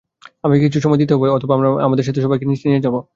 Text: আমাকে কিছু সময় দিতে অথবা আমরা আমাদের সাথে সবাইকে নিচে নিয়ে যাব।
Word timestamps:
আমাকে 0.43 0.61
কিছু 0.65 0.79
সময় 0.83 0.99
দিতে 1.01 1.13
অথবা 1.31 1.53
আমরা 1.57 1.69
আমাদের 1.87 2.05
সাথে 2.07 2.21
সবাইকে 2.21 2.45
নিচে 2.45 2.65
নিয়ে 2.69 2.83
যাব। 2.85 2.95